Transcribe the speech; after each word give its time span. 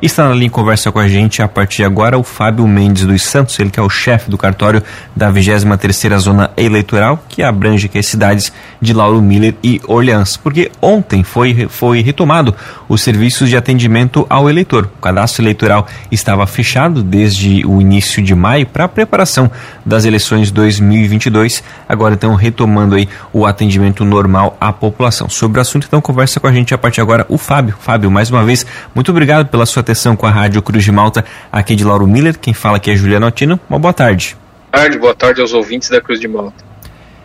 Está 0.00 0.28
na 0.28 0.34
linha 0.34 0.50
conversa 0.50 0.92
com 0.92 0.98
a 0.98 1.08
gente 1.08 1.40
a 1.40 1.48
partir 1.48 1.78
de 1.78 1.84
agora 1.84 2.18
o 2.18 2.22
Fábio 2.22 2.68
Mendes 2.68 3.06
dos 3.06 3.22
Santos, 3.22 3.58
ele 3.58 3.70
que 3.70 3.80
é 3.80 3.82
o 3.82 3.88
chefe 3.88 4.30
do 4.30 4.36
cartório 4.36 4.82
da 5.16 5.32
23ª 5.32 6.18
Zona 6.18 6.50
Eleitoral, 6.54 7.24
que 7.30 7.42
abrange 7.42 7.86
aqui 7.86 7.98
as 7.98 8.04
cidades 8.04 8.52
de 8.78 8.92
Lauro 8.92 9.22
Miller 9.22 9.54
e 9.64 9.80
Orleans, 9.86 10.36
porque 10.36 10.70
ontem 10.82 11.22
foi, 11.22 11.66
foi 11.70 12.02
retomado 12.02 12.54
os 12.86 13.00
serviços 13.00 13.48
de 13.48 13.56
atendimento 13.56 14.26
ao 14.28 14.50
eleitor. 14.50 14.84
O 14.98 15.00
cadastro 15.00 15.42
eleitoral 15.42 15.86
estava 16.12 16.46
fechado 16.46 17.02
desde 17.02 17.64
o 17.64 17.80
início 17.80 18.22
de 18.22 18.34
maio 18.34 18.66
para 18.66 18.84
a 18.84 18.88
preparação 18.88 19.50
das 19.82 20.04
eleições 20.04 20.50
2022, 20.50 21.64
agora 21.88 22.12
então 22.12 22.34
retomando 22.34 22.96
aí 22.96 23.08
o 23.32 23.46
atendimento 23.46 24.04
normal 24.04 24.58
à 24.60 24.74
população. 24.74 25.30
Sobre 25.30 25.58
o 25.58 25.62
assunto 25.62 25.86
então 25.86 26.02
conversa 26.02 26.38
com 26.38 26.46
a 26.46 26.52
gente 26.52 26.74
a 26.74 26.78
partir 26.78 26.96
de 26.96 27.00
agora 27.00 27.24
o 27.30 27.38
Fábio. 27.38 27.74
Fábio, 27.80 28.10
mais 28.10 28.30
uma 28.30 28.44
vez, 28.44 28.66
muito 28.94 29.10
obrigado 29.10 29.46
pela 29.48 29.64
sua 29.64 29.85
atenção 29.86 30.16
com 30.16 30.26
a 30.26 30.30
Rádio 30.30 30.60
Cruz 30.60 30.82
de 30.82 30.90
Malta, 30.90 31.24
aqui 31.52 31.76
de 31.76 31.84
Lauro 31.84 32.06
Miller. 32.06 32.36
Quem 32.36 32.52
fala 32.52 32.78
aqui 32.78 32.90
é 32.90 32.96
Juliano 32.96 33.24
Altino. 33.24 33.60
Uma 33.70 33.78
boa 33.78 33.94
tarde. 33.94 34.36
Boa 34.72 34.82
tarde, 34.82 34.98
boa 34.98 35.14
tarde 35.14 35.40
aos 35.40 35.52
ouvintes 35.52 35.88
da 35.88 36.00
Cruz 36.00 36.18
de 36.18 36.26
Malta. 36.26 36.64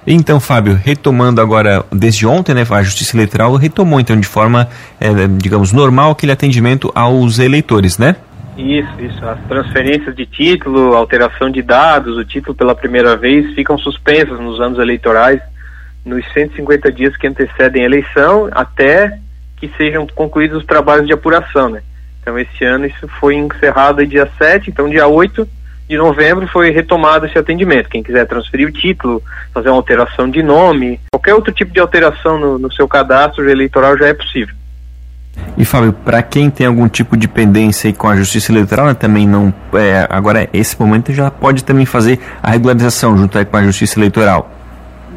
Então, 0.05 0.39
Fábio, 0.39 0.79
retomando 0.83 1.41
agora, 1.41 1.83
desde 1.91 2.25
ontem, 2.25 2.53
né, 2.53 2.65
a 2.69 2.83
Justiça 2.83 3.15
Eleitoral 3.15 3.55
retomou, 3.55 3.99
então, 3.99 4.19
de 4.19 4.27
forma, 4.27 4.67
é, 4.99 5.09
digamos, 5.37 5.71
normal 5.71 6.11
aquele 6.11 6.31
atendimento 6.31 6.91
aos 6.95 7.39
eleitores, 7.39 7.97
né? 7.97 8.15
Isso, 8.57 8.89
isso. 8.99 9.25
As 9.25 9.39
transferências 9.47 10.15
de 10.15 10.25
título, 10.25 10.95
alteração 10.95 11.49
de 11.49 11.61
dados, 11.61 12.17
o 12.17 12.25
título 12.25 12.55
pela 12.55 12.75
primeira 12.75 13.15
vez 13.15 13.53
ficam 13.53 13.77
suspensas 13.77 14.39
nos 14.39 14.59
anos 14.59 14.79
eleitorais, 14.79 15.41
nos 16.05 16.23
150 16.33 16.91
dias 16.91 17.15
que 17.15 17.27
antecedem 17.27 17.83
a 17.83 17.85
eleição, 17.85 18.49
até 18.51 19.19
que 19.57 19.71
sejam 19.77 20.07
concluídos 20.07 20.57
os 20.57 20.65
trabalhos 20.65 21.05
de 21.05 21.13
apuração, 21.13 21.69
né? 21.69 21.81
Então, 22.21 22.37
esse 22.37 22.63
ano 22.63 22.85
isso 22.85 23.07
foi 23.19 23.35
encerrado 23.35 24.05
dia 24.05 24.29
7, 24.37 24.69
então 24.69 24.89
dia 24.89 25.07
8 25.07 25.47
de 25.89 25.97
novembro 25.97 26.47
foi 26.47 26.71
retomado 26.71 27.25
esse 27.25 27.37
atendimento. 27.37 27.89
Quem 27.89 28.01
quiser 28.01 28.25
transferir 28.25 28.67
o 28.67 28.71
título, 28.71 29.21
fazer 29.53 29.69
uma 29.69 29.77
alteração 29.77 30.29
de 30.29 30.41
nome, 30.41 30.99
qualquer 31.11 31.33
outro 31.33 31.51
tipo 31.51 31.73
de 31.73 31.79
alteração 31.79 32.39
no, 32.39 32.57
no 32.57 32.71
seu 32.71 32.87
cadastro 32.87 33.49
eleitoral 33.49 33.97
já 33.97 34.07
é 34.07 34.13
possível. 34.13 34.55
E 35.57 35.65
Fábio, 35.65 35.91
para 35.93 36.21
quem 36.23 36.49
tem 36.49 36.65
algum 36.65 36.87
tipo 36.87 37.17
de 37.17 37.27
pendência 37.27 37.91
com 37.93 38.07
a 38.07 38.15
Justiça 38.15 38.51
Eleitoral, 38.51 38.87
né, 38.87 38.93
também 38.93 39.27
não. 39.27 39.53
É, 39.73 40.07
agora, 40.09 40.49
esse 40.53 40.79
momento 40.79 41.13
já 41.13 41.29
pode 41.29 41.63
também 41.63 41.85
fazer 41.85 42.19
a 42.41 42.51
regularização 42.51 43.17
junto 43.17 43.37
aí 43.37 43.45
com 43.45 43.57
a 43.57 43.63
Justiça 43.63 43.99
Eleitoral. 43.99 44.49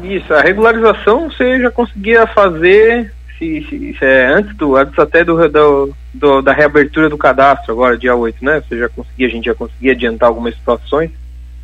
Isso, 0.03 0.33
a 0.33 0.41
regularização 0.41 1.29
você 1.29 1.59
já 1.59 1.71
conseguia 1.71 2.27
fazer 2.27 3.11
se, 3.37 3.65
se, 3.69 3.95
se 3.97 4.05
é 4.05 4.27
antes 4.27 4.55
do 4.55 4.75
antes 4.75 4.97
até 4.99 5.23
do, 5.23 5.49
do, 5.49 5.93
do, 6.15 6.41
da 6.41 6.53
reabertura 6.53 7.09
do 7.09 7.17
cadastro 7.17 7.73
agora 7.73 7.97
dia 7.97 8.15
8, 8.15 8.43
né? 8.43 8.61
Você 8.61 8.77
já 8.77 8.89
conseguia, 8.89 9.27
a 9.27 9.29
gente 9.29 9.45
já 9.45 9.55
conseguia 9.55 9.91
adiantar 9.91 10.29
algumas 10.29 10.55
situações, 10.55 11.11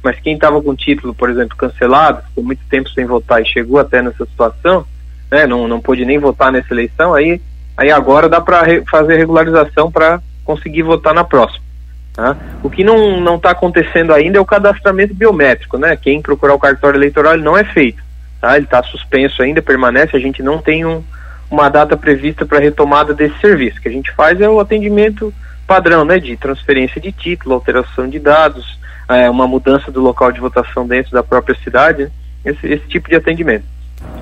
mas 0.04 0.20
quem 0.20 0.36
estava 0.36 0.62
com 0.62 0.76
título, 0.76 1.14
por 1.14 1.30
exemplo, 1.30 1.58
cancelado, 1.58 2.24
ficou 2.28 2.44
muito 2.44 2.62
tempo 2.70 2.90
sem 2.90 3.06
votar 3.06 3.42
e 3.42 3.46
chegou 3.48 3.80
até 3.80 4.02
nessa 4.02 4.26
situação, 4.26 4.86
né? 5.30 5.48
Não 5.48 5.68
não 5.68 5.80
pôde 5.80 6.06
nem 6.06 6.20
votar 6.20 6.52
nessa 6.52 6.74
eleição, 6.74 7.14
aí 7.14 7.42
aí 7.78 7.90
agora 7.90 8.28
dá 8.28 8.42
para 8.42 8.62
re, 8.64 8.84
fazer 8.90 9.18
regularização 9.18 9.92
para 9.92 10.22
conseguir 10.44 10.84
votar 10.84 11.14
na 11.14 11.24
próxima. 11.24 11.64
Tá? 12.14 12.36
O 12.62 12.70
que 12.70 12.84
não 12.84 13.22
não 13.22 13.38
está 13.38 13.52
acontecendo 13.52 14.14
ainda 14.14 14.38
é 14.38 14.42
o 14.42 14.46
cadastramento 14.46 15.14
biométrico, 15.14 15.78
né? 15.78 15.96
Quem 15.96 16.22
procurar 16.22 16.54
o 16.56 16.60
cartório 16.60 16.98
eleitoral 16.98 17.34
ele 17.34 17.44
não 17.44 17.58
é 17.58 17.64
feito, 17.64 18.04
tá? 18.42 18.58
Ele 18.58 18.66
está 18.66 18.84
suspenso 18.84 19.42
ainda, 19.42 19.62
permanece. 19.62 20.18
A 20.18 20.20
gente 20.20 20.44
não 20.44 20.58
tem 20.58 20.86
um 20.86 21.02
uma 21.52 21.68
data 21.70 21.98
prevista 21.98 22.46
para 22.46 22.60
retomada 22.60 23.14
desse 23.14 23.38
serviço. 23.40 23.78
O 23.78 23.82
que 23.82 23.90
a 23.90 23.92
gente 23.92 24.10
faz 24.14 24.40
é 24.40 24.50
o 24.50 24.60
atendimento 24.60 25.34
padrão, 25.68 26.06
né, 26.06 26.18
de 26.18 26.36
transferência 26.38 27.00
de 27.00 27.12
título, 27.12 27.56
alteração 27.56 28.08
de 28.08 28.20
dados, 28.20 28.80
é, 29.10 29.30
uma 29.30 29.48
mudança 29.48 29.92
do 29.92 30.02
local 30.02 30.32
de 30.32 30.40
votação 30.40 30.88
dentro 30.88 31.12
da 31.12 31.22
própria 31.22 31.56
cidade, 31.62 32.04
né, 32.04 32.10
esse, 32.46 32.66
esse 32.68 32.88
tipo 32.88 33.10
de 33.10 33.16
atendimento. 33.16 33.66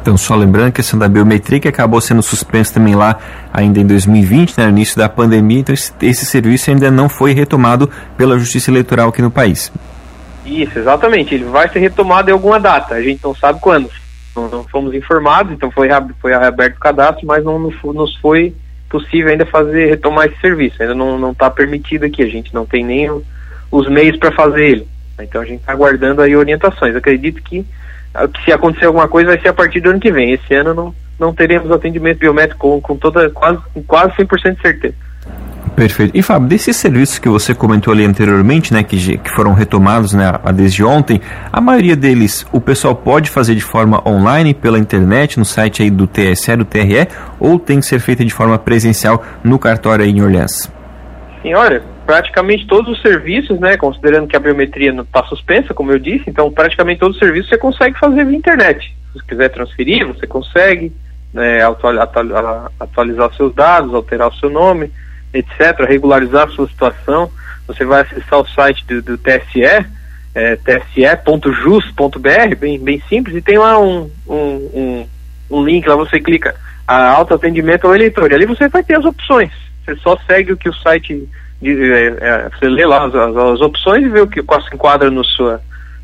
Então, 0.02 0.18
só 0.18 0.36
lembrando 0.36 0.66
que 0.66 0.81
a 0.81 0.84
questão 0.84 1.00
da 1.00 1.08
biometria 1.08 1.59
que 1.59 1.68
acabou 1.68 2.02
sendo 2.02 2.22
suspensa 2.22 2.74
também 2.74 2.96
lá 2.96 3.18
ainda 3.53 3.80
em 3.80 3.86
2020, 3.86 4.58
né, 4.58 4.66
no 4.66 4.72
início 4.72 4.98
da 4.98 5.08
pandemia, 5.08 5.59
então 5.59 5.74
esse, 5.74 5.94
esse 6.02 6.26
serviço 6.26 6.70
ainda 6.70 6.90
não 6.90 7.08
foi 7.08 7.34
retomado 7.34 7.90
pela 8.18 8.38
Justiça 8.38 8.72
Eleitoral 8.72 9.09
aqui 9.09 9.22
no 9.22 9.32
país. 9.32 9.72
Isso, 10.46 10.80
exatamente. 10.80 11.36
Ele 11.36 11.46
vai 11.46 11.70
ser 11.70 11.80
retomado 11.80 12.30
em 12.30 12.34
alguma 12.34 12.59
data, 12.59 12.96
a 12.96 13.02
gente 13.02 13.24
não 13.24 13.36
sabe 13.36 13.59
quando 13.59 13.90
não, 14.42 14.50
não 14.50 14.64
fomos 14.64 14.94
informados, 14.94 15.52
então 15.52 15.72
foi, 15.72 15.90
foi 16.22 16.32
reaberto 16.32 16.78
o 16.78 16.80
cadastro, 16.80 17.26
mas 17.28 17.44
não 17.44 17.60
nos 17.60 18.16
foi 18.18 18.54
possível 18.90 19.32
ainda 19.32 19.46
fazer, 19.46 19.88
retomar 19.88 20.26
esse 20.26 20.40
serviço, 20.42 20.82
ainda 20.82 20.96
não 20.96 21.32
está 21.32 21.50
permitido 21.50 22.06
aqui, 22.06 22.24
a 22.24 22.28
gente 22.28 22.54
não 22.54 22.66
tem 22.66 22.84
nem 22.84 23.10
os 23.72 23.88
meios 23.88 24.18
para 24.18 24.32
fazer 24.32 24.66
ele. 24.66 24.88
Então 25.20 25.42
a 25.42 25.46
gente 25.46 25.60
está 25.60 25.74
aguardando 25.74 26.22
aí 26.22 26.36
orientações. 26.36 26.96
Acredito 26.96 27.42
que, 27.44 27.66
ah, 28.14 28.28
que, 28.28 28.44
se 28.44 28.52
acontecer 28.52 28.86
alguma 28.86 29.08
coisa 29.08 29.30
vai 29.30 29.40
ser 29.40 29.50
a 29.50 29.54
partir 29.54 29.80
do 29.80 29.90
ano 29.90 30.00
que 30.00 30.12
vem. 30.12 30.34
Esse 30.34 30.54
ano 30.56 30.74
não, 30.74 30.96
não 31.20 31.34
teremos 31.34 31.72
atendimento 31.72 32.20
biométrico 32.20 32.60
com, 32.60 32.82
com 32.82 32.98
toda, 32.98 33.30
quase, 33.30 33.60
quase 33.86 34.14
100% 34.14 34.56
de 34.56 34.62
certeza. 34.62 34.96
Perfeito. 35.79 36.12
E 36.13 36.22
Fábio, 36.22 36.50
desses 36.50 36.75
serviços 36.75 37.19
que 37.19 37.29
você 37.29 37.56
comentou 37.56 37.94
ali 37.94 38.03
anteriormente, 38.03 38.73
né, 38.73 38.84
que, 38.84 39.17
que 39.17 39.29
foram 39.29 39.53
retomados 39.53 40.13
né, 40.13 40.25
desde 40.53 40.84
ontem, 40.84 41.22
a 41.53 41.62
maioria 41.62 41.95
deles 41.95 42.45
o 42.51 42.59
pessoal 42.59 42.94
pode 42.94 43.29
fazer 43.29 43.56
de 43.56 43.62
forma 43.62 44.06
online, 44.06 44.53
pela 44.53 44.78
internet, 44.78 45.40
no 45.40 45.45
site 45.45 45.81
aí 45.81 45.90
do 45.90 46.06
TSE, 46.06 46.53
do 46.57 46.66
TRE, 46.66 47.07
ou 47.40 47.57
tem 47.57 47.79
que 47.79 47.85
ser 47.85 48.01
feita 48.01 48.25
de 48.25 48.34
forma 48.34 48.59
presencial 48.59 49.23
no 49.41 49.57
cartório 49.57 50.03
aí 50.03 50.12
em 50.12 50.22
Orleans? 50.22 50.69
Sim, 51.41 51.53
olha, 51.53 51.81
praticamente 52.06 52.67
todos 52.67 52.91
os 52.91 53.01
serviços, 53.01 53.57
né, 53.57 53.78
considerando 53.78 54.28
que 54.28 54.35
a 54.35 54.40
biometria 54.41 54.91
está 54.91 55.23
suspensa, 55.28 55.73
como 55.73 55.94
eu 55.94 56.00
disse, 56.00 56.25
então 56.28 56.51
praticamente 56.51 57.00
todos 57.00 57.16
os 57.16 57.19
serviços 57.22 57.50
você 57.50 57.57
consegue 57.57 57.97
fazer 57.97 58.25
via 58.25 58.38
internet. 58.38 58.94
Se 59.13 59.19
você 59.19 59.25
quiser 59.25 59.47
transferir, 59.47 60.06
você 60.06 60.28
consegue 60.28 60.91
né, 61.34 61.59
atualizar 61.63 63.34
seus 63.38 63.56
dados, 63.56 63.94
alterar 63.94 64.28
o 64.28 64.35
seu 64.35 64.50
nome 64.50 64.91
etc., 65.34 65.85
regularizar 65.88 66.50
sua 66.50 66.67
situação, 66.67 67.29
você 67.67 67.85
vai 67.85 68.01
acessar 68.01 68.40
o 68.40 68.47
site 68.47 68.85
do, 68.85 69.01
do 69.01 69.17
TSE, 69.17 69.85
é, 70.34 70.56
tse.jus.br, 70.57 72.56
bem, 72.57 72.79
bem 72.79 73.01
simples, 73.07 73.35
e 73.35 73.41
tem 73.41 73.57
lá 73.57 73.79
um, 73.79 74.09
um, 74.28 74.35
um, 74.35 75.07
um 75.51 75.63
link, 75.63 75.88
lá 75.88 75.95
você 75.95 76.19
clica 76.19 76.56
a 76.88 77.09
autoatendimento 77.12 77.85
ao 77.85 77.95
eleitor, 77.95 78.31
e 78.31 78.35
ali 78.35 78.45
você 78.45 78.67
vai 78.67 78.84
ter 78.84 78.95
as 78.95 79.06
opções. 79.06 79.51
Você 79.85 79.95
só 79.97 80.17
segue 80.25 80.53
o 80.53 80.57
que 80.57 80.69
o 80.69 80.73
site, 80.73 81.28
é, 81.63 81.67
é, 81.67 82.50
você 82.50 82.67
lê 82.67 82.85
lá 82.85 83.06
as, 83.06 83.13
as, 83.13 83.35
as, 83.35 83.61
opções 83.61 84.03
e 84.03 84.09
vê 84.09 84.22
o 84.22 84.28
que 84.28 84.41
qual 84.41 84.61
se 84.61 84.73
enquadra 84.73 85.11
no 85.11 85.23
sua, 85.23 85.61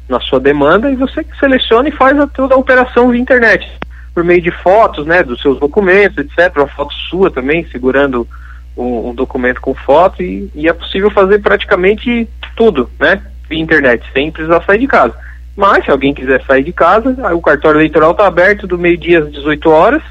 na 0.08 0.20
sua 0.20 0.40
demanda, 0.40 0.92
e 0.92 0.96
você 0.96 1.26
seleciona 1.40 1.90
e 1.90 1.92
faz 1.92 2.20
a, 2.20 2.28
toda 2.28 2.54
a 2.54 2.60
operação 2.60 3.10
via 3.10 3.22
internet, 3.22 3.68
por 4.14 4.24
meio 4.24 4.42
de 4.42 4.52
fotos, 4.52 5.06
né, 5.08 5.24
dos 5.24 5.42
seus 5.42 5.60
documentos, 5.60 6.20
etc., 6.20 6.56
uma 6.58 6.68
foto 6.68 6.94
sua 7.10 7.32
também, 7.32 7.68
segurando 7.72 8.28
um, 8.76 9.10
um 9.10 9.16
documento 9.16 9.62
com 9.62 9.74
foto 9.74 10.22
e, 10.22 10.50
e, 10.54 10.68
é 10.68 10.74
possível 10.74 11.10
fazer 11.10 11.40
praticamente 11.40 12.28
tudo, 12.56 12.90
né? 13.00 13.22
Via 13.50 13.60
internet, 13.60 14.04
sem 14.14 14.32
precisar 14.32 14.64
sair 14.64 14.80
de 14.80 14.88
casa. 14.88 15.14
Mas 15.56 15.86
se 15.86 15.92
alguém 15.92 16.14
quiser 16.14 16.44
sair 16.46 16.64
de 16.64 16.74
casa, 16.74 17.16
o 17.34 17.42
cartório 17.42 17.80
eleitoral 17.80 18.12
está 18.12 18.28
aberto 18.28 18.68
do 18.68 18.78
meio-dia 18.78 19.20
às 19.20 19.32
18 19.32 19.70
horas 19.70 20.04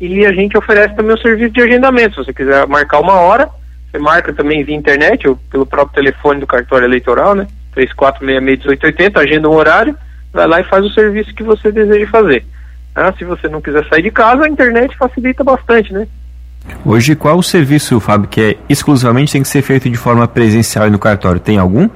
e 0.00 0.24
a 0.24 0.32
gente 0.32 0.56
oferece 0.56 0.94
também 0.94 1.14
o 1.14 1.20
serviço 1.20 1.52
de 1.52 1.62
agendamento. 1.62 2.14
Se 2.14 2.24
você 2.24 2.32
quiser 2.32 2.66
marcar 2.66 3.00
uma 3.00 3.14
hora, 3.14 3.48
você 3.90 3.98
marca 3.98 4.32
também 4.32 4.62
via 4.62 4.76
internet 4.76 5.26
ou 5.26 5.36
pelo 5.50 5.66
próprio 5.66 5.94
telefone 6.02 6.40
do 6.40 6.46
cartório 6.46 6.86
eleitoral, 6.86 7.34
né? 7.34 7.46
3466-1880, 7.76 9.16
agenda 9.16 9.48
um 9.50 9.54
horário, 9.54 9.96
vai 10.32 10.46
lá 10.46 10.60
e 10.60 10.64
faz 10.64 10.84
o 10.84 10.90
serviço 10.90 11.34
que 11.34 11.42
você 11.42 11.72
deseja 11.72 12.06
fazer. 12.08 12.44
Ah, 12.94 13.12
se 13.18 13.24
você 13.24 13.48
não 13.48 13.60
quiser 13.60 13.84
sair 13.88 14.02
de 14.02 14.10
casa, 14.12 14.44
a 14.44 14.48
internet 14.48 14.96
facilita 14.96 15.42
bastante, 15.42 15.92
né? 15.92 16.06
Hoje, 16.84 17.14
qual 17.14 17.38
o 17.38 17.42
serviço, 17.42 17.98
Fábio, 18.00 18.28
que 18.28 18.40
é 18.40 18.56
exclusivamente 18.68 19.32
tem 19.32 19.42
que 19.42 19.48
ser 19.48 19.62
feito 19.62 19.88
de 19.88 19.96
forma 19.96 20.26
presencial 20.28 20.90
no 20.90 20.98
cartório? 20.98 21.40
Tem 21.40 21.58
algum? 21.58 21.88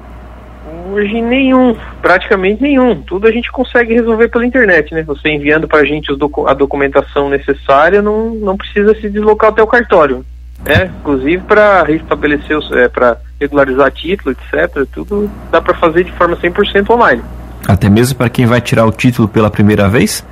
Hoje 0.90 1.20
nenhum, 1.20 1.76
praticamente 2.00 2.62
nenhum. 2.62 3.02
Tudo 3.02 3.26
a 3.26 3.30
gente 3.30 3.52
consegue 3.52 3.94
resolver 3.94 4.28
pela 4.28 4.46
internet, 4.46 4.94
né? 4.94 5.02
Você 5.02 5.28
enviando 5.28 5.68
para 5.68 5.80
a 5.80 5.84
gente 5.84 6.14
docu 6.16 6.46
a 6.48 6.54
documentação 6.54 7.28
necessária, 7.28 8.00
não, 8.00 8.30
não 8.34 8.56
precisa 8.56 8.94
se 8.94 9.08
deslocar 9.08 9.50
até 9.50 9.62
o 9.62 9.66
cartório. 9.66 10.24
Né? 10.64 10.90
Inclusive 11.00 11.38
para 11.44 11.84
restabelecer, 11.84 12.58
é, 12.72 12.88
para 12.88 13.18
regularizar 13.40 13.92
título, 13.92 14.32
etc. 14.34 14.86
Tudo 14.92 15.30
dá 15.52 15.60
para 15.60 15.74
fazer 15.74 16.04
de 16.04 16.12
forma 16.12 16.36
100% 16.36 16.90
online. 16.90 17.22
Até 17.66 17.88
mesmo 17.88 18.16
para 18.16 18.28
quem 18.28 18.46
vai 18.46 18.60
tirar 18.60 18.86
o 18.86 18.90
título 18.90 19.28
pela 19.28 19.50
primeira 19.50 19.88
vez? 19.88 20.24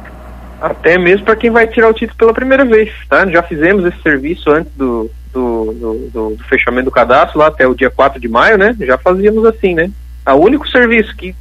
Até 0.67 0.99
mesmo 0.99 1.25
para 1.25 1.37
quem 1.37 1.51
vai 1.51 1.67
tirar 1.67 1.89
o 1.89 1.95
título 1.95 2.19
pela 2.19 2.35
primeira 2.35 2.65
vez. 2.65 2.91
Tá? 3.09 3.27
Já 3.27 3.43
fizemos 3.43 3.85
esse 3.85 4.01
serviço 4.03 4.51
antes 4.51 4.73
do, 4.75 5.11
do, 5.33 5.73
do, 5.73 6.11
do, 6.37 6.45
fechamento 6.45 6.87
do 6.87 6.91
cadastro, 6.91 7.39
lá 7.39 7.49
até 7.49 7.67
o 7.67 7.75
dia 7.75 7.91
4 7.91 8.21
de 8.21 8.29
maio, 8.29 8.59
né? 8.59 8.75
Já 8.81 8.99
fazíamos 8.99 9.45
assim, 9.45 9.75
né? 9.75 9.91
O 10.27 10.37
único 10.37 10.69
serviço 10.69 11.15
que 11.17 11.35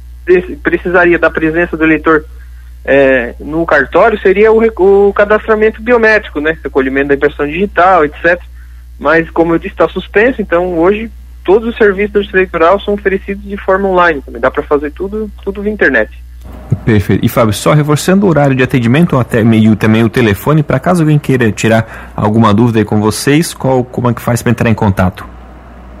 precisaria 0.62 1.18
da 1.18 1.30
presença 1.30 1.76
do 1.76 1.84
eleitor 1.84 2.24
é, 2.84 3.34
no 3.40 3.66
cartório 3.66 4.18
seria 4.20 4.52
o, 4.52 4.62
o, 5.08 5.12
cadastramento 5.12 5.82
biométrico, 5.82 6.40
né? 6.40 6.56
Recolhimento 6.62 7.08
da 7.08 7.14
impressão 7.14 7.46
digital, 7.46 8.04
etc. 8.04 8.40
Mas, 8.98 9.28
como 9.30 9.54
eu 9.54 9.58
disse, 9.58 9.74
está 9.74 9.88
suspenso, 9.88 10.40
então 10.40 10.78
hoje 10.78 11.10
todos 11.44 11.68
os 11.68 11.76
serviços 11.76 12.12
Justiça 12.14 12.36
Eleitoral 12.36 12.80
são 12.80 12.94
oferecidos 12.94 13.44
de 13.44 13.56
forma 13.56 13.88
online 13.88 14.22
também. 14.22 14.40
Dá 14.40 14.50
para 14.50 14.62
fazer 14.62 14.90
tudo, 14.92 15.30
tudo 15.42 15.62
via 15.62 15.72
internet. 15.72 16.10
Perfeito. 16.84 17.24
E 17.24 17.28
Fábio, 17.28 17.52
só 17.52 17.72
reforçando 17.72 18.26
o 18.26 18.28
horário 18.28 18.54
de 18.54 18.62
atendimento 18.62 19.18
até 19.18 19.40
e 19.40 19.76
também 19.76 20.04
o 20.04 20.08
telefone, 20.08 20.62
para 20.62 20.78
caso 20.78 21.02
alguém 21.02 21.18
queira 21.18 21.50
tirar 21.52 22.12
alguma 22.14 22.52
dúvida 22.52 22.78
aí 22.80 22.84
com 22.84 23.00
vocês, 23.00 23.54
qual, 23.54 23.82
como 23.84 24.10
é 24.10 24.14
que 24.14 24.20
faz 24.20 24.42
para 24.42 24.50
entrar 24.52 24.70
em 24.70 24.74
contato? 24.74 25.26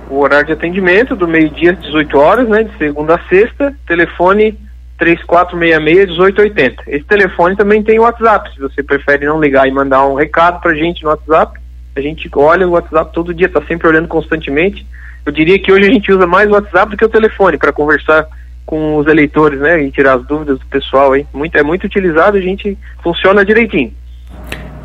O 0.08 0.20
horário 0.20 0.46
de 0.46 0.52
atendimento 0.52 1.16
do 1.16 1.26
meio-dia 1.26 1.72
às 1.72 1.80
18 1.80 2.18
horas, 2.18 2.48
né, 2.48 2.62
de 2.64 2.76
segunda 2.78 3.16
a 3.16 3.28
sexta, 3.28 3.74
telefone 3.86 4.58
3466-1880. 5.00 6.74
Esse 6.86 7.04
telefone 7.04 7.56
também 7.56 7.82
tem 7.82 7.98
o 7.98 8.02
WhatsApp, 8.02 8.54
se 8.54 8.60
você 8.60 8.82
prefere 8.82 9.26
não 9.26 9.40
ligar 9.40 9.66
e 9.68 9.72
mandar 9.72 10.06
um 10.06 10.14
recado 10.14 10.60
para 10.60 10.74
gente 10.74 11.02
no 11.02 11.10
WhatsApp, 11.10 11.58
a 11.96 12.00
gente 12.00 12.30
olha 12.34 12.68
o 12.68 12.72
WhatsApp 12.72 13.12
todo 13.12 13.34
dia, 13.34 13.46
está 13.46 13.62
sempre 13.62 13.88
olhando 13.88 14.08
constantemente. 14.08 14.86
Eu 15.24 15.32
diria 15.32 15.58
que 15.58 15.72
hoje 15.72 15.88
a 15.88 15.92
gente 15.92 16.12
usa 16.12 16.26
mais 16.26 16.48
o 16.48 16.52
WhatsApp 16.52 16.90
do 16.90 16.96
que 16.96 17.04
o 17.04 17.08
telefone 17.08 17.58
para 17.58 17.72
conversar 17.72 18.26
com 18.66 18.96
os 18.96 19.06
eleitores, 19.06 19.60
né, 19.60 19.80
e 19.82 19.90
tirar 19.92 20.14
as 20.14 20.26
dúvidas 20.26 20.58
do 20.58 20.66
pessoal 20.66 21.12
aí. 21.12 21.24
Muito, 21.32 21.56
é 21.56 21.62
muito 21.62 21.84
utilizado, 21.84 22.36
a 22.36 22.40
gente 22.40 22.76
funciona 23.02 23.44
direitinho. 23.44 23.94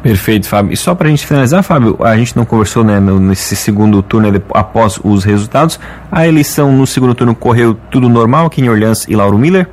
Perfeito, 0.02 0.48
Fábio. 0.48 0.74
E 0.74 0.78
só 0.78 0.96
para 0.96 1.08
a 1.08 1.10
gente 1.10 1.26
finalizar, 1.26 1.64
Fábio, 1.64 1.98
a 2.00 2.16
gente 2.18 2.36
não 2.36 2.44
conversou 2.46 2.84
né, 2.84 3.00
nesse 3.00 3.56
segundo 3.56 4.02
turno 4.02 4.30
após 4.54 5.00
os 5.04 5.24
resultados. 5.24 5.80
A 6.12 6.28
eleição 6.28 6.72
no 6.72 6.88
segundo 6.88 7.14
turno 7.14 7.36
correu 7.36 7.76
tudo 7.92 8.10
normal 8.10 8.48
aqui 8.48 8.62
em 8.62 8.70
Orleans 8.70 9.08
e 9.08 9.16
Lauro 9.16 9.38
Miller? 9.38 9.68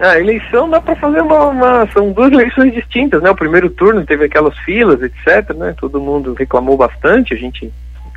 A 0.00 0.18
eleição 0.18 0.70
dá 0.70 0.80
para 0.80 0.94
fazer 0.96 1.20
uma, 1.20 1.46
uma, 1.46 1.88
São 1.92 2.12
duas 2.12 2.30
eleições 2.32 2.72
distintas, 2.72 3.22
né? 3.22 3.30
O 3.30 3.36
primeiro 3.36 3.70
turno 3.70 4.04
teve 4.04 4.24
aquelas 4.24 4.56
filas, 4.58 5.00
etc, 5.00 5.54
né? 5.56 5.74
Todo 5.78 6.00
mundo 6.00 6.34
reclamou 6.34 6.76
bastante, 6.76 7.34
a 7.34 7.36
gente 7.36 7.72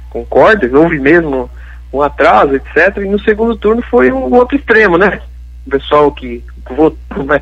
concorda, 0.09 0.69
houve 0.77 0.99
mesmo 0.99 1.49
um 1.93 2.01
atraso, 2.01 2.55
etc. 2.55 2.97
E 2.97 3.09
no 3.09 3.19
segundo 3.19 3.55
turno 3.55 3.81
foi 3.81 4.11
um 4.11 4.33
outro 4.33 4.55
extremo, 4.55 4.97
né? 4.97 5.21
O 5.65 5.69
pessoal 5.69 6.11
que 6.11 6.43
votou, 6.69 7.23
né? 7.23 7.41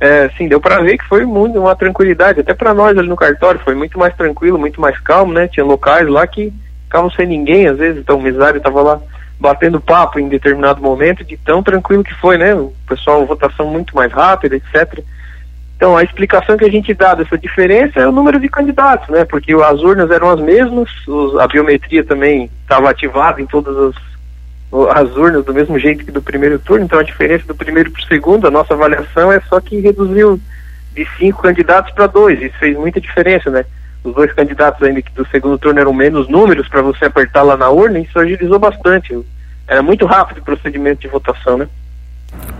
É, 0.00 0.24
assim, 0.24 0.48
deu 0.48 0.60
para 0.60 0.80
ver 0.80 0.98
que 0.98 1.08
foi 1.08 1.24
muito 1.24 1.58
uma 1.58 1.74
tranquilidade, 1.74 2.40
até 2.40 2.54
para 2.54 2.74
nós 2.74 2.96
ali 2.96 3.08
no 3.08 3.16
cartório, 3.16 3.60
foi 3.64 3.74
muito 3.74 3.98
mais 3.98 4.14
tranquilo, 4.14 4.58
muito 4.58 4.80
mais 4.80 4.98
calmo, 5.00 5.32
né? 5.32 5.48
Tinha 5.48 5.64
locais 5.64 6.08
lá 6.08 6.26
que 6.26 6.52
ficavam 6.84 7.10
sem 7.10 7.26
ninguém, 7.26 7.66
às 7.66 7.78
vezes, 7.78 8.00
então 8.00 8.18
o 8.18 8.22
mesário 8.22 8.58
estava 8.58 8.80
lá 8.80 9.00
batendo 9.40 9.80
papo 9.80 10.18
em 10.18 10.28
determinado 10.28 10.82
momento, 10.82 11.24
de 11.24 11.36
tão 11.36 11.62
tranquilo 11.62 12.04
que 12.04 12.14
foi, 12.14 12.36
né? 12.36 12.54
O 12.54 12.72
pessoal, 12.88 13.26
votação 13.26 13.66
muito 13.66 13.94
mais 13.94 14.12
rápida, 14.12 14.56
etc. 14.56 15.02
Então, 15.78 15.96
a 15.96 16.02
explicação 16.02 16.56
que 16.56 16.64
a 16.64 16.70
gente 16.70 16.92
dá 16.92 17.14
dessa 17.14 17.38
diferença 17.38 18.00
é 18.00 18.08
o 18.08 18.10
número 18.10 18.40
de 18.40 18.48
candidatos, 18.48 19.08
né? 19.10 19.24
Porque 19.24 19.52
as 19.52 19.80
urnas 19.80 20.10
eram 20.10 20.28
as 20.28 20.40
mesmas, 20.40 20.90
os, 21.06 21.38
a 21.38 21.46
biometria 21.46 22.02
também 22.02 22.50
estava 22.62 22.90
ativada 22.90 23.40
em 23.40 23.46
todas 23.46 23.76
as, 23.76 24.96
as 24.96 25.16
urnas 25.16 25.44
do 25.44 25.54
mesmo 25.54 25.78
jeito 25.78 26.04
que 26.04 26.10
do 26.10 26.20
primeiro 26.20 26.58
turno, 26.58 26.84
então 26.84 26.98
a 26.98 27.04
diferença 27.04 27.46
do 27.46 27.54
primeiro 27.54 27.92
para 27.92 28.02
o 28.02 28.06
segundo, 28.06 28.48
a 28.48 28.50
nossa 28.50 28.74
avaliação 28.74 29.30
é 29.30 29.40
só 29.42 29.60
que 29.60 29.78
reduziu 29.78 30.40
de 30.96 31.06
cinco 31.16 31.42
candidatos 31.42 31.92
para 31.92 32.08
dois, 32.08 32.42
isso 32.42 32.58
fez 32.58 32.76
muita 32.76 33.00
diferença, 33.00 33.48
né? 33.48 33.64
Os 34.02 34.12
dois 34.12 34.32
candidatos 34.32 34.82
ainda 34.82 35.00
que 35.00 35.12
do 35.12 35.28
segundo 35.28 35.58
turno 35.58 35.78
eram 35.78 35.92
menos 35.92 36.28
números 36.28 36.66
para 36.68 36.82
você 36.82 37.04
apertar 37.04 37.42
lá 37.42 37.56
na 37.56 37.70
urna, 37.70 38.00
isso 38.00 38.18
agilizou 38.18 38.58
bastante. 38.58 39.16
Era 39.68 39.80
muito 39.80 40.06
rápido 40.06 40.38
o 40.38 40.44
procedimento 40.44 41.02
de 41.02 41.08
votação, 41.08 41.56
né? 41.56 41.68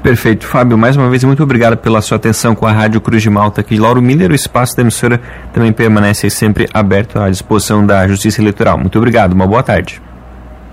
Perfeito. 0.02 0.46
Fábio, 0.46 0.78
mais 0.78 0.96
uma 0.96 1.10
vez, 1.10 1.24
muito 1.24 1.42
obrigado 1.42 1.76
pela 1.76 2.00
sua 2.00 2.16
atenção 2.16 2.54
com 2.54 2.66
a 2.66 2.72
Rádio 2.72 3.00
Cruz 3.00 3.22
de 3.22 3.28
Malta 3.28 3.60
aqui 3.60 3.74
de 3.74 3.80
Lauro 3.80 4.00
Miller. 4.00 4.30
O 4.30 4.34
espaço 4.34 4.76
da 4.76 4.82
emissora 4.82 5.20
também 5.52 5.72
permanece 5.72 6.30
sempre 6.30 6.68
aberto 6.72 7.18
à 7.18 7.28
disposição 7.28 7.84
da 7.84 8.06
Justiça 8.06 8.40
Eleitoral. 8.40 8.78
Muito 8.78 8.96
obrigado, 8.96 9.32
uma 9.32 9.46
boa 9.46 9.62
tarde. 9.62 10.00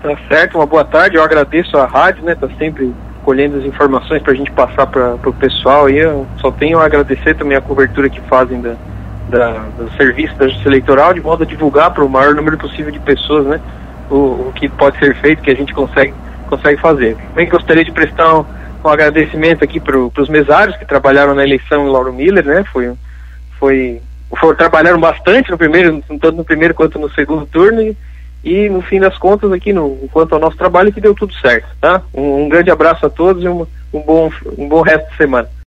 Tá 0.02 0.16
certo, 0.28 0.56
uma 0.56 0.66
boa 0.66 0.84
tarde. 0.84 1.16
Eu 1.16 1.22
agradeço 1.22 1.76
a 1.76 1.86
rádio, 1.86 2.24
né? 2.24 2.34
Tá 2.34 2.48
sempre 2.58 2.94
colhendo 3.24 3.58
as 3.58 3.64
informações 3.64 4.22
para 4.22 4.32
a 4.32 4.36
gente 4.36 4.52
passar 4.52 4.86
para 4.86 5.16
o 5.26 5.32
pessoal. 5.32 5.90
E 5.90 5.98
eu 5.98 6.26
só 6.40 6.50
tenho 6.52 6.78
a 6.78 6.86
agradecer 6.86 7.34
também 7.34 7.58
a 7.58 7.60
cobertura 7.60 8.08
que 8.08 8.20
fazem 8.22 8.60
da, 8.62 8.76
da, 9.28 9.50
do 9.76 9.90
serviço 9.96 10.34
da 10.36 10.46
Justiça 10.46 10.68
Eleitoral, 10.68 11.12
de 11.12 11.20
modo 11.20 11.42
a 11.42 11.46
divulgar 11.46 11.90
para 11.90 12.04
o 12.04 12.08
maior 12.08 12.34
número 12.34 12.56
possível 12.56 12.92
de 12.92 13.00
pessoas, 13.00 13.44
né? 13.46 13.60
O, 14.08 14.14
o 14.14 14.52
que 14.54 14.68
pode 14.68 14.96
ser 14.98 15.16
feito, 15.16 15.42
que 15.42 15.50
a 15.50 15.56
gente 15.56 15.74
consegue, 15.74 16.14
consegue 16.48 16.80
fazer. 16.80 17.16
Também 17.30 17.48
gostaria 17.48 17.84
de 17.84 17.90
prestar 17.90 18.38
um 18.38 18.46
um 18.84 18.88
agradecimento 18.88 19.64
aqui 19.64 19.80
para 19.80 19.96
os 19.98 20.28
mesários 20.28 20.76
que 20.76 20.84
trabalharam 20.84 21.34
na 21.34 21.44
eleição 21.44 21.86
em 21.86 21.90
Lauro 21.90 22.12
Miller, 22.12 22.44
né? 22.44 22.64
Foi, 22.72 22.92
foi, 23.58 24.00
foi, 24.38 24.56
trabalharam 24.56 25.00
bastante 25.00 25.50
no 25.50 25.58
primeiro, 25.58 26.02
tanto 26.08 26.32
no 26.32 26.44
primeiro 26.44 26.74
quanto 26.74 26.98
no 26.98 27.10
segundo 27.10 27.46
turno 27.46 27.82
e, 27.82 27.96
e 28.44 28.68
no 28.68 28.80
fim 28.82 29.00
das 29.00 29.16
contas 29.18 29.52
aqui 29.52 29.72
no 29.72 29.90
quanto 30.12 30.34
ao 30.34 30.40
nosso 30.40 30.56
trabalho 30.56 30.92
que 30.92 31.00
deu 31.00 31.14
tudo 31.14 31.34
certo, 31.34 31.68
tá? 31.80 32.02
Um, 32.14 32.44
um 32.44 32.48
grande 32.48 32.70
abraço 32.70 33.06
a 33.06 33.10
todos 33.10 33.42
e 33.42 33.48
um, 33.48 33.66
um 33.92 34.00
bom 34.00 34.30
um 34.56 34.68
bom 34.68 34.82
resto 34.82 35.10
de 35.10 35.16
semana. 35.16 35.48